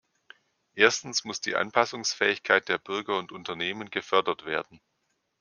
[0.73, 4.81] Erstens muss die Anpassungsfähigkeit der Bürger und Unternehmen gefördert werden.